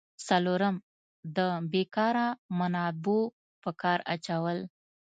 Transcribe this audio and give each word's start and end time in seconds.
څلورم: 0.27 0.75
د 1.35 1.37
بیکاره 1.71 2.27
منابعو 2.57 3.21
په 3.61 3.69
کار 3.81 3.99
اچول. 4.13 4.57